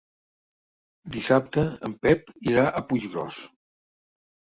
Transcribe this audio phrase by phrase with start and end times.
[1.17, 3.39] Dissabte en Pep irà a Puiggròs.